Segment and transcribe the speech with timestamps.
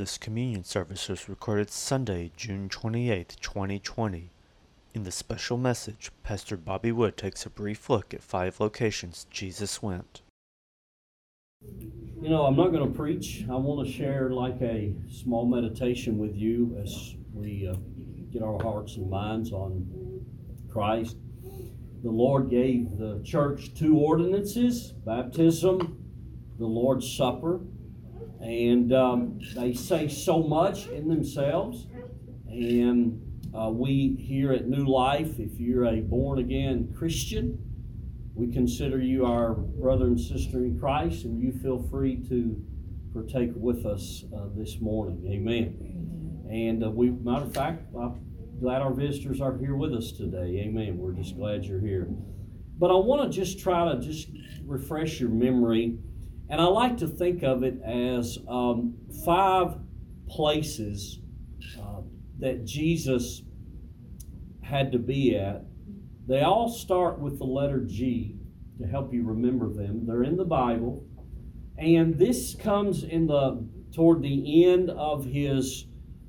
[0.00, 4.30] This communion service was recorded Sunday, June 28, 2020.
[4.94, 9.82] In the special message, Pastor Bobby Wood takes a brief look at five locations Jesus
[9.82, 10.22] went.
[11.60, 13.44] You know, I'm not going to preach.
[13.50, 17.74] I want to share like a small meditation with you as we uh,
[18.32, 20.24] get our hearts and minds on
[20.70, 21.18] Christ.
[22.02, 26.02] The Lord gave the church two ordinances baptism,
[26.58, 27.60] the Lord's Supper.
[28.40, 31.86] And um, they say so much in themselves.
[32.48, 33.20] And
[33.54, 37.58] uh, we here at New Life, if you're a born again Christian,
[38.34, 42.56] we consider you our brother and sister in Christ, and you feel free to
[43.12, 45.26] partake with us uh, this morning.
[45.30, 46.46] Amen.
[46.50, 48.20] And uh, we, matter of fact, I'm
[48.60, 50.62] glad our visitors are here with us today.
[50.64, 50.96] Amen.
[50.96, 52.08] We're just glad you're here.
[52.78, 54.28] But I want to just try to just
[54.64, 55.98] refresh your memory,
[56.50, 59.76] and I like to think of it as um, five
[60.28, 61.20] places
[61.80, 62.00] uh,
[62.40, 63.42] that Jesus
[64.62, 65.64] had to be at
[66.30, 68.36] they all start with the letter G
[68.78, 70.06] to help you remember them.
[70.06, 71.04] They're in the Bible.
[71.76, 75.86] And this comes in the toward the end of his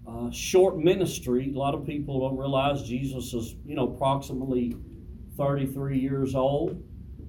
[0.08, 1.54] uh, short ministry.
[1.54, 4.76] A lot of people don't realize Jesus is, you know, approximately
[5.38, 6.82] 33 years old,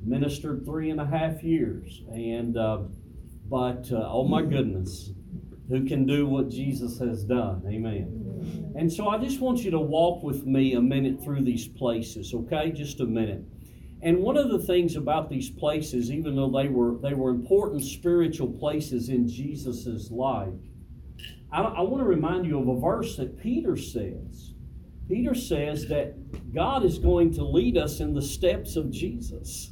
[0.05, 2.03] ministered three and a half years.
[2.13, 2.83] And, uh,
[3.49, 5.11] but, uh, oh my goodness,
[5.69, 7.63] who can do what Jesus has done?
[7.67, 8.73] Amen.
[8.77, 12.35] And so I just want you to walk with me a minute through these places,
[12.35, 12.73] okay?
[12.73, 13.45] Just a minute.
[14.03, 17.83] And one of the things about these places, even though they were they were important
[17.83, 20.55] spiritual places in Jesus's life,
[21.53, 24.55] I, I want to remind you of a verse that Peter says.
[25.09, 26.15] Peter says that
[26.53, 29.72] God is going to lead us in the steps of Jesus.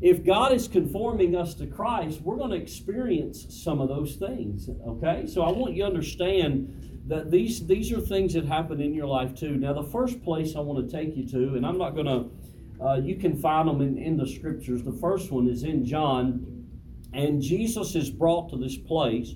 [0.00, 4.68] If God is conforming us to Christ, we're going to experience some of those things.
[4.86, 5.26] Okay?
[5.26, 9.06] So I want you to understand that these these are things that happen in your
[9.06, 9.56] life too.
[9.56, 12.84] Now, the first place I want to take you to, and I'm not going to,
[12.84, 14.82] uh, you can find them in, in the scriptures.
[14.82, 16.66] The first one is in John,
[17.12, 19.34] and Jesus is brought to this place.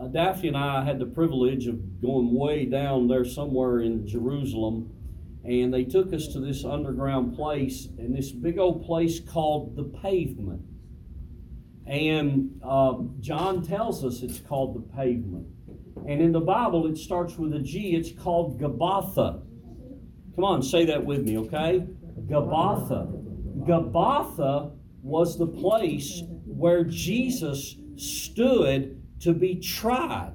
[0.00, 4.90] Uh, Daphne and I had the privilege of going way down there somewhere in Jerusalem,
[5.44, 9.84] and they took us to this underground place, and this big old place called the
[9.84, 10.62] Pavement.
[11.86, 15.46] And uh, John tells us it's called the Pavement.
[16.06, 17.96] And in the Bible, it starts with a G.
[17.96, 19.42] It's called Gabbatha.
[20.34, 21.84] Come on, say that with me, okay?
[22.26, 23.66] Gabbatha.
[23.66, 30.34] Gabbatha was the place where Jesus stood to be tried.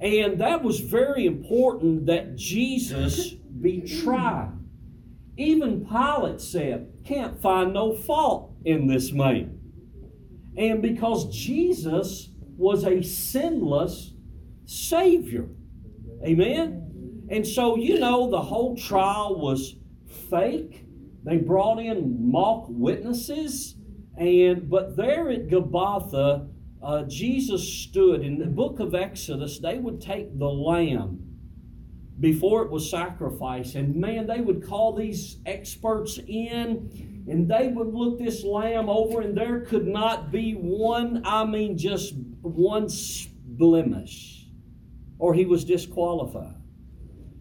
[0.00, 3.34] And that was very important that Jesus
[3.66, 4.52] be tried.
[5.36, 9.58] Even Pilate said, Can't find no fault in this man.
[10.56, 14.12] And because Jesus was a sinless
[14.66, 15.48] Savior.
[16.24, 17.26] Amen?
[17.28, 19.74] And so, you know, the whole trial was
[20.30, 20.86] fake.
[21.24, 23.74] They brought in mock witnesses.
[24.16, 26.48] And but there at Gabbatha,
[26.82, 29.58] uh, Jesus stood in the book of Exodus.
[29.58, 31.25] They would take the lamb
[32.20, 37.92] before it was sacrificed, and man, they would call these experts in and they would
[37.92, 42.88] look this lamb over, and there could not be one, I mean, just one
[43.44, 44.46] blemish,
[45.18, 46.54] or he was disqualified.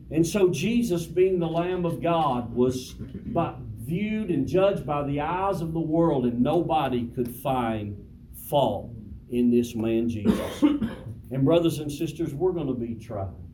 [0.09, 5.21] And so Jesus, being the Lamb of God, was by, viewed and judged by the
[5.21, 7.95] eyes of the world, and nobody could find
[8.49, 8.91] fault
[9.29, 10.61] in this man Jesus.
[11.31, 13.44] and brothers and sisters, we're going to be tried.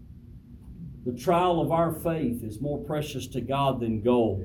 [1.05, 4.41] The trial of our faith is more precious to God than gold.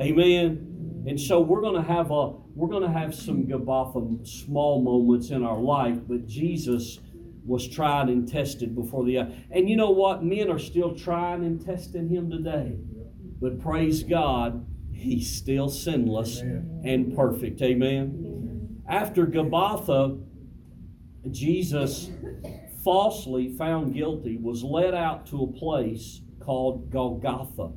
[0.00, 0.20] Amen.
[0.20, 1.04] Amen.
[1.06, 5.30] And so we're going to have a we're going to have some Gabbatha small moments
[5.30, 6.98] in our life, but Jesus
[7.44, 11.64] was tried and tested before the and you know what men are still trying and
[11.64, 12.76] testing him today
[13.40, 16.82] but praise god he's still sinless amen.
[16.84, 20.22] and perfect amen after gabbatha
[21.30, 22.10] jesus
[22.84, 27.70] falsely found guilty was led out to a place called golgotha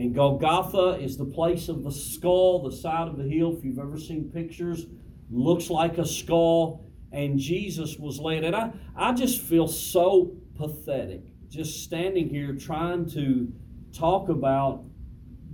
[0.00, 3.56] and Golgotha is the place of the skull, the side of the hill.
[3.56, 4.86] If you've ever seen pictures,
[5.30, 6.86] looks like a skull.
[7.12, 8.44] And Jesus was led.
[8.44, 13.52] And I, I just feel so pathetic just standing here trying to
[13.92, 14.84] talk about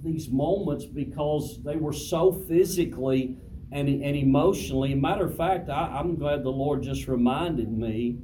[0.02, 3.38] these moments because they were so physically
[3.72, 4.94] and, and emotionally.
[4.94, 8.19] Matter of fact, I, I'm glad the Lord just reminded me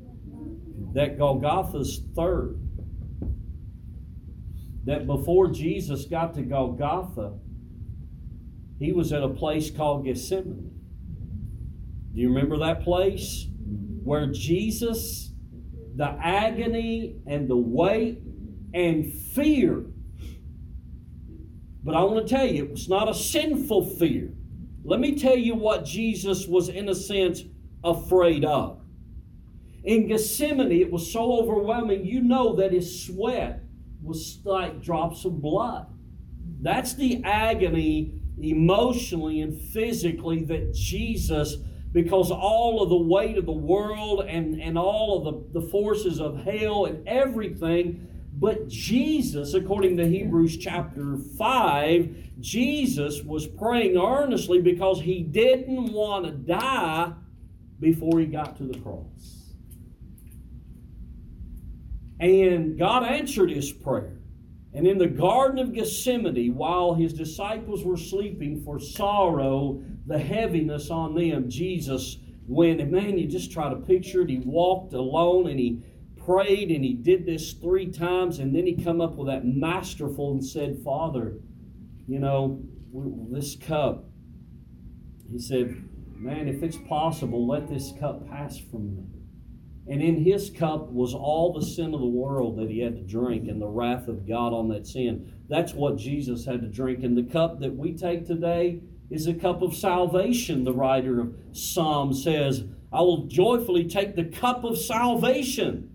[0.94, 2.58] that Golgotha's third
[4.84, 7.34] that before Jesus got to Golgotha,
[8.78, 10.70] he was at a place called Gethsemane.
[12.12, 13.46] Do you remember that place?
[14.02, 15.32] Where Jesus
[15.94, 18.22] the agony and the weight
[18.72, 19.84] and fear.
[21.84, 24.32] But I want to tell you, it was not a sinful fear.
[24.84, 27.42] Let me tell you what Jesus was, in a sense,
[27.84, 28.80] afraid of.
[29.84, 33.62] In Gethsemane, it was so overwhelming, you know that his sweat
[34.02, 35.86] was like drops of blood.
[36.60, 41.56] That's the agony emotionally and physically that Jesus,
[41.92, 46.20] because all of the weight of the world and, and all of the, the forces
[46.20, 54.60] of hell and everything, but Jesus, according to Hebrews chapter 5, Jesus was praying earnestly
[54.60, 57.12] because he didn't want to die
[57.78, 59.41] before he got to the cross.
[62.22, 64.20] And God answered his prayer.
[64.72, 70.88] And in the Garden of Gethsemane, while his disciples were sleeping for sorrow, the heaviness
[70.88, 72.80] on them, Jesus went.
[72.80, 74.30] And man, you just try to picture it.
[74.30, 75.82] He walked alone and he
[76.16, 78.38] prayed and he did this three times.
[78.38, 81.34] And then he come up with that masterful and said, Father,
[82.06, 82.62] you know,
[83.32, 84.04] this cup,
[85.28, 85.74] he said,
[86.14, 89.21] man, if it's possible, let this cup pass from me.
[89.88, 93.02] And in his cup was all the sin of the world that he had to
[93.02, 95.32] drink and the wrath of God on that sin.
[95.48, 97.02] That's what Jesus had to drink.
[97.02, 98.80] And the cup that we take today
[99.10, 102.64] is a cup of salvation, the writer of Psalm says.
[102.92, 105.90] I will joyfully take the cup of salvation.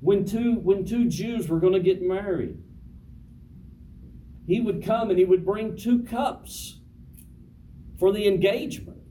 [0.00, 2.62] When two, when two Jews were going to get married,
[4.46, 6.78] he would come and he would bring two cups
[7.98, 9.01] for the engagement.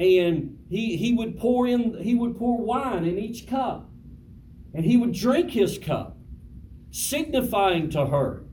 [0.00, 3.88] And he, he would pour in he would pour wine in each cup.
[4.74, 6.16] And he would drink his cup
[6.90, 8.44] signifying to her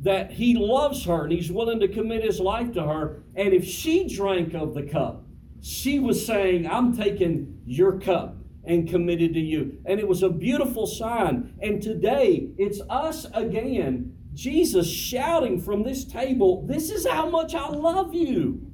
[0.00, 3.22] that he loves her and he's willing to commit his life to her.
[3.36, 5.24] And if she drank of the cup
[5.60, 9.78] she was saying i'm taking your cup and committed to you.
[9.86, 11.54] And it was a beautiful sign.
[11.62, 17.68] And today it's us again jesus shouting from this table this is how much i
[17.70, 18.67] love you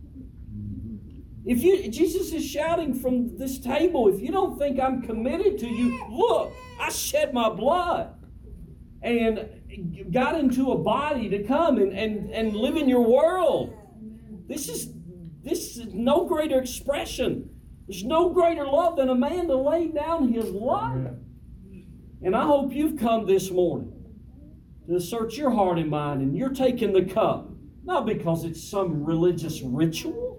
[1.45, 5.69] if you Jesus is shouting from this table, if you don't think I'm committed to
[5.69, 8.15] you, look, I shed my blood
[9.03, 13.75] and got into a body to come and, and, and live in your world.
[14.49, 14.89] This is
[15.43, 17.51] this is no greater expression.
[17.87, 21.13] There's no greater love than a man to lay down his life.
[22.23, 23.93] And I hope you've come this morning
[24.89, 27.51] to search your heart and mind, and you're taking the cup,
[27.85, 30.34] not because it's some religious ritual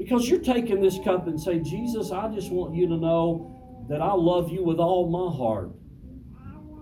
[0.00, 4.00] because you're taking this cup and say, Jesus, I just want you to know that
[4.00, 5.72] I love you with all my heart.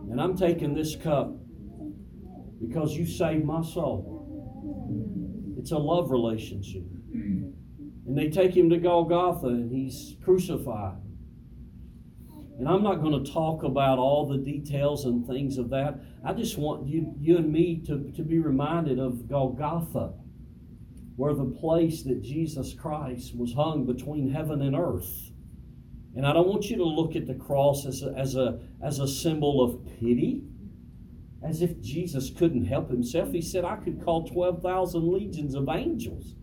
[0.08, 1.34] And I'm taking this cup
[2.60, 4.24] because you saved my soul.
[5.58, 6.84] It's a love relationship.
[7.12, 10.98] And they take him to Golgotha and he's crucified.
[12.60, 15.98] And I'm not going to talk about all the details and things of that.
[16.24, 20.12] I just want you, you and me to, to be reminded of Golgotha
[21.18, 25.32] were the place that Jesus Christ was hung between heaven and earth.
[26.14, 29.00] And I don't want you to look at the cross as a, as a, as
[29.00, 30.44] a symbol of pity,
[31.42, 33.32] as if Jesus couldn't help himself.
[33.32, 36.36] He said, I could call 12,000 legions of angels.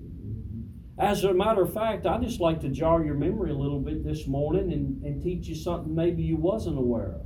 [1.00, 4.04] As a matter of fact, I just like to jar your memory a little bit
[4.04, 7.22] this morning and, and teach you something maybe you wasn't aware of.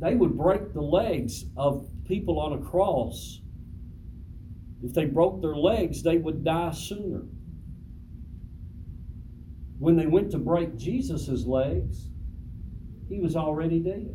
[0.00, 3.40] They would break the legs of people on a cross
[4.82, 7.22] if they broke their legs, they would die sooner.
[9.78, 12.08] When they went to break Jesus' legs,
[13.08, 14.14] he was already dead.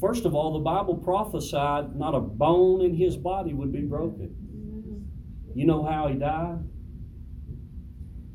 [0.00, 4.34] First of all, the Bible prophesied not a bone in his body would be broken.
[5.54, 6.68] You know how he died?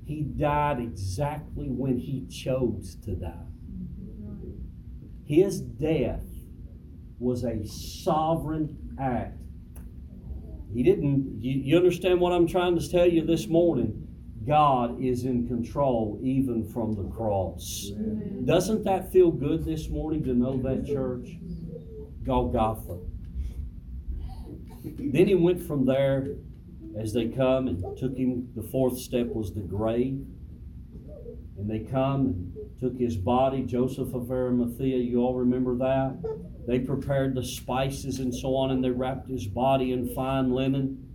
[0.05, 3.45] He died exactly when he chose to die.
[5.25, 6.25] His death
[7.19, 9.40] was a sovereign act
[10.73, 14.07] he didn't, you, you understand what I'm trying to tell you this morning?
[14.45, 17.91] God is in control even from the cross.
[18.45, 21.37] Doesn't that feel good this morning to know that, church?
[22.23, 22.99] Golgotha.
[24.83, 26.35] Then he went from there
[26.97, 28.49] as they come and took him.
[28.55, 30.25] The fourth step was the grave.
[31.57, 36.17] And they come and took his body, Joseph of Arimathea, you all remember that?
[36.67, 41.07] They prepared the spices and so on, and they wrapped his body in fine linen.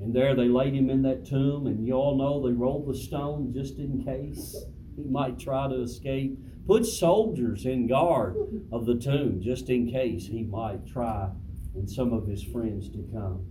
[0.00, 2.98] And there they laid him in that tomb, and you all know they rolled the
[2.98, 4.56] stone just in case
[4.96, 6.38] he might try to escape.
[6.66, 8.36] Put soldiers in guard
[8.72, 11.30] of the tomb just in case he might try
[11.74, 13.46] and some of his friends to come.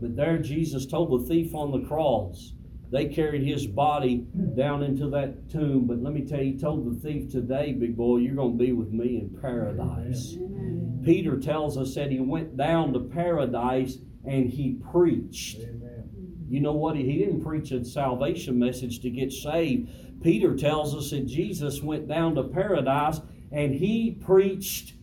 [0.00, 2.54] But there Jesus told the thief on the cross,
[2.90, 5.86] They carried his body down into that tomb.
[5.86, 8.64] But let me tell you, he told the thief today, big boy, you're going to
[8.64, 10.34] be with me in paradise.
[10.36, 11.02] Amen.
[11.04, 15.60] Peter tells us that he went down to paradise and he preached.
[15.60, 16.10] Amen.
[16.48, 16.96] You know what?
[16.96, 19.88] He didn't preach a salvation message to get saved.
[20.20, 23.20] Peter tells us that Jesus went down to paradise
[23.52, 24.94] and he preached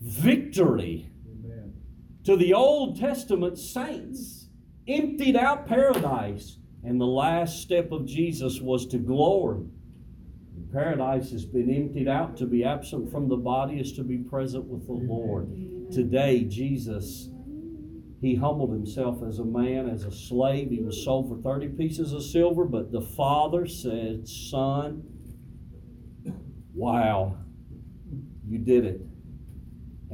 [0.00, 1.74] victory Amen.
[2.24, 4.48] to the Old Testament saints,
[4.88, 6.58] emptied out paradise.
[6.86, 9.66] And the last step of Jesus was to glory.
[10.72, 12.36] Paradise has been emptied out.
[12.38, 15.50] To be absent from the body is to be present with the Lord.
[15.92, 17.28] Today, Jesus
[18.20, 20.70] he humbled himself as a man, as a slave.
[20.70, 25.02] He was sold for 30 pieces of silver, but the father said, Son,
[26.74, 27.36] wow,
[28.48, 29.00] you did it.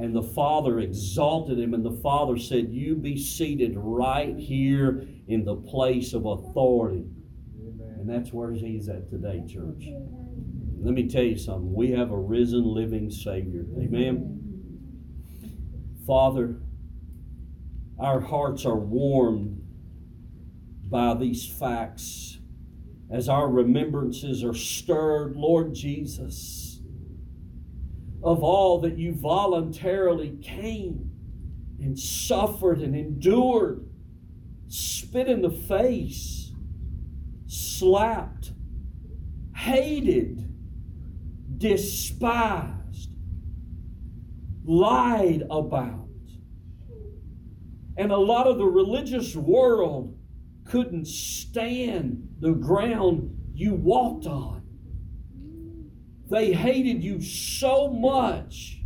[0.03, 5.45] And the father exalted him, and the father said, You be seated right here in
[5.45, 7.05] the place of authority.
[7.57, 7.95] Amen.
[7.99, 9.87] And that's where he's at today, church.
[10.81, 11.73] Let me tell you something.
[11.73, 13.65] We have a risen, living Savior.
[13.79, 14.41] Amen.
[16.05, 16.57] Father,
[17.97, 19.65] our hearts are warmed
[20.89, 22.39] by these facts
[23.09, 26.62] as our remembrances are stirred, Lord Jesus,
[28.23, 31.09] of all that you voluntarily came
[31.79, 33.85] and suffered and endured,
[34.67, 36.51] spit in the face,
[37.47, 38.53] slapped,
[39.55, 40.49] hated,
[41.57, 43.09] despised,
[44.65, 46.03] lied about
[47.97, 50.17] and a lot of the religious world
[50.65, 54.62] couldn't stand the ground you walked on.
[56.29, 58.81] They hated you so much,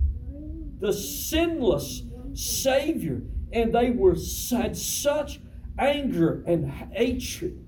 [0.79, 2.03] the sinless
[2.33, 4.15] Savior, and they were
[4.51, 5.39] had such
[5.79, 7.65] anger and hatred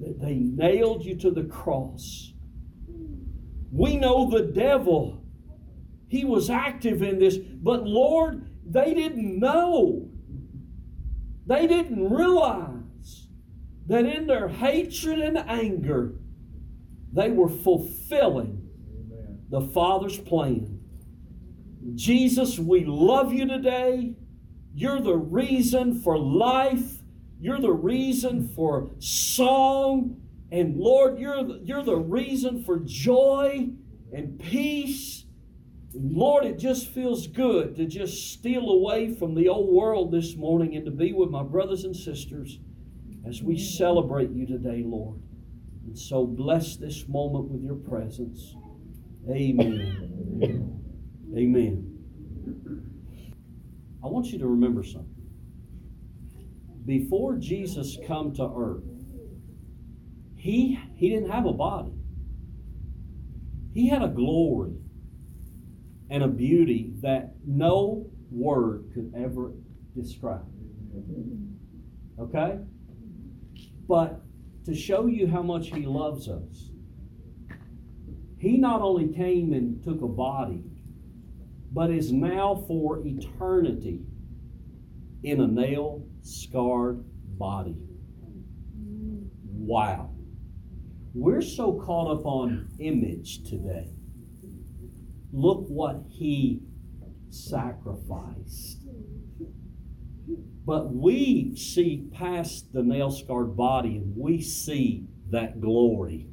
[0.00, 2.32] that they nailed you to the cross.
[3.72, 5.24] We know the devil,
[6.08, 10.10] he was active in this, but Lord, they didn't know
[11.46, 13.28] they didn't realize
[13.86, 16.14] that in their hatred and anger,
[17.12, 18.65] they were fulfilling.
[19.48, 20.80] The Father's plan.
[21.94, 24.14] Jesus, we love you today.
[24.74, 26.98] You're the reason for life.
[27.40, 30.20] You're the reason for song.
[30.50, 33.70] And Lord, you're the, you're the reason for joy
[34.12, 35.26] and peace
[35.98, 40.76] Lord, it just feels good to just steal away from the old world this morning
[40.76, 42.58] and to be with my brothers and sisters
[43.26, 45.20] as we celebrate you today, Lord.
[45.86, 48.56] And so bless this moment with your presence.
[49.28, 50.80] Amen.
[51.36, 51.92] Amen.
[54.02, 55.12] I want you to remember something.
[56.84, 58.84] Before Jesus come to earth,
[60.36, 61.92] he, he didn't have a body.
[63.72, 64.76] He had a glory
[66.08, 69.52] and a beauty that no word could ever
[69.94, 70.46] describe.
[72.18, 72.58] Okay?
[73.88, 74.22] But
[74.64, 76.70] to show you how much He loves us,
[78.38, 80.62] He not only came and took a body,
[81.72, 84.02] but is now for eternity
[85.22, 87.04] in a nail scarred
[87.38, 87.76] body.
[89.44, 90.10] Wow.
[91.14, 93.90] We're so caught up on image today.
[95.32, 96.60] Look what he
[97.30, 98.82] sacrificed.
[100.64, 106.26] But we see past the nail scarred body and we see that glory.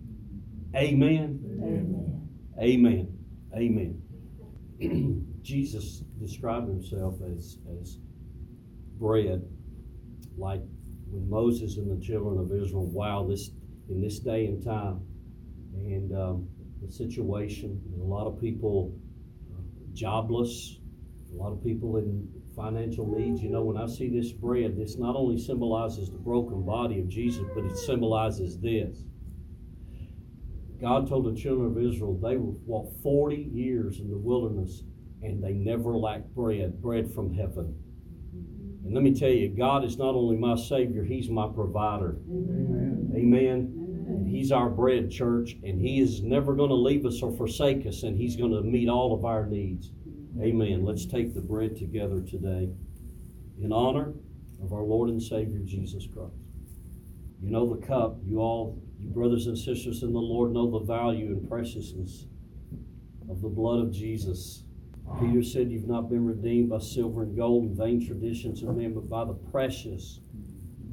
[0.75, 1.39] Amen.
[1.61, 2.29] Amen.
[2.59, 3.17] Amen.
[3.55, 5.27] Amen.
[5.43, 7.99] Jesus described himself as, as
[8.97, 9.43] bread,
[10.37, 10.61] like
[11.09, 13.51] when Moses and the children of Israel, wow, this
[13.89, 15.01] in this day and time.
[15.75, 16.47] And um,
[16.83, 17.81] the situation.
[17.99, 18.93] a lot of people
[19.53, 19.61] uh,
[19.93, 20.79] jobless,
[21.33, 23.41] a lot of people in financial needs.
[23.41, 27.07] You know, when I see this bread, this not only symbolizes the broken body of
[27.07, 29.03] Jesus, but it symbolizes this.
[30.83, 34.83] God told the children of Israel they walked 40 years in the wilderness
[35.21, 37.73] and they never lacked bread, bread from heaven.
[38.83, 42.17] And let me tell you, God is not only my Savior, He's my provider.
[42.29, 43.13] Amen.
[43.15, 44.05] Amen.
[44.09, 47.87] And He's our bread, church, and He is never going to leave us or forsake
[47.87, 49.93] us, and He's going to meet all of our needs.
[50.41, 50.83] Amen.
[50.83, 52.67] Let's take the bread together today
[53.61, 54.11] in honor
[54.61, 56.33] of our Lord and Savior Jesus Christ.
[57.41, 58.17] You know the cup.
[58.25, 58.81] You all,
[59.11, 62.25] brothers and sisters in the Lord, know the value and preciousness
[63.29, 64.63] of the blood of Jesus.
[65.19, 68.93] Peter said, You've not been redeemed by silver and gold and vain traditions of men,
[68.93, 70.19] but by the precious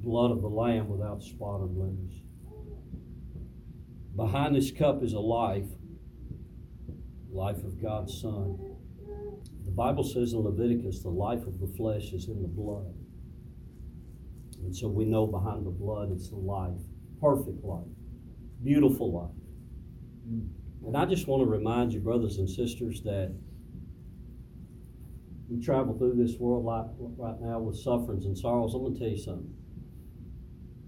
[0.02, 2.22] blood of the Lamb without spot or blemish.
[4.16, 5.68] Behind this cup is a life,
[7.30, 8.58] life of God's Son.
[9.64, 12.92] The Bible says in Leviticus, the life of the flesh is in the blood.
[14.62, 16.80] And so we know behind the blood is the life,
[17.20, 17.86] perfect life,
[18.62, 19.30] beautiful life.
[20.86, 23.34] And I just want to remind you, brothers and sisters, that
[25.48, 26.64] we travel through this world
[27.18, 28.74] right now with sufferings and sorrows.
[28.74, 29.54] I'm going to tell you something.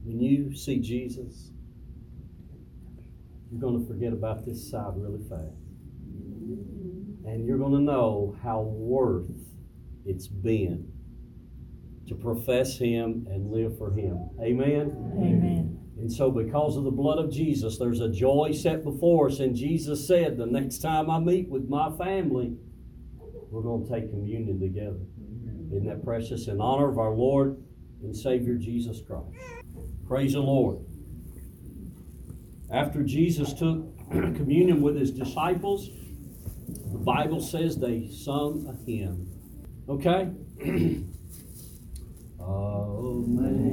[0.05, 1.51] When you see Jesus,
[3.51, 5.57] you're going to forget about this side really fast.
[7.25, 9.31] And you're going to know how worth
[10.05, 10.91] it's been
[12.09, 14.31] to profess Him and live for Him.
[14.41, 15.13] Amen?
[15.19, 15.82] Amen.
[15.99, 19.41] And so, because of the blood of Jesus, there's a joy set before us.
[19.41, 22.57] And Jesus said, The next time I meet with my family,
[23.51, 25.01] we're going to take communion together.
[25.71, 26.49] Isn't that precious?
[26.49, 27.63] In honor of our Lord
[28.03, 29.29] and Savior Jesus Christ.
[30.07, 30.79] Praise the Lord.
[32.71, 35.91] After Jesus took communion with his disciples,
[36.91, 39.29] the Bible says they sung a hymn.
[39.89, 40.31] Okay?
[42.41, 43.73] Amazing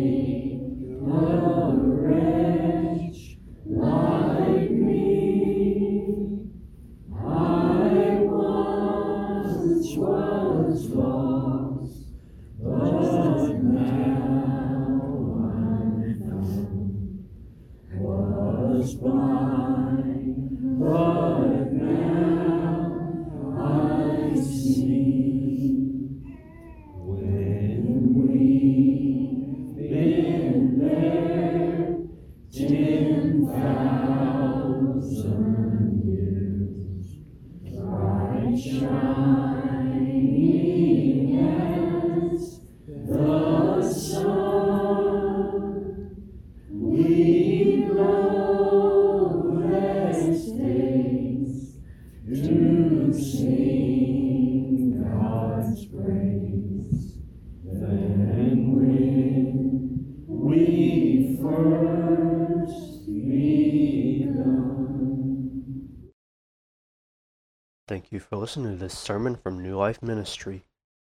[67.91, 70.63] Thank you for listening to this sermon from New Life Ministry.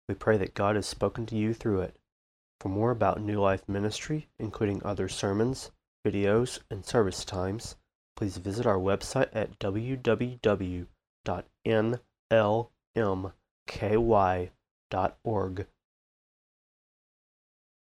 [0.09, 2.01] We pray that God has spoken to you through it.
[2.59, 5.73] For more about New Life Ministry, including other sermons,
[6.07, 7.77] videos, and service times,
[8.17, 10.87] please visit our website at www.nlmky.org